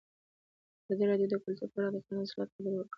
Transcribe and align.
ازادي 0.83 1.05
راډیو 1.11 1.31
د 1.31 1.35
کلتور 1.43 1.69
په 1.73 1.79
اړه 1.81 1.89
د 1.93 1.97
قانوني 2.05 2.23
اصلاحاتو 2.27 2.55
خبر 2.55 2.71
ورکړی. 2.75 2.89